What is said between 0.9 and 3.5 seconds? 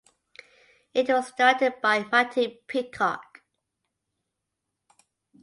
It was directed by Matty Peacock.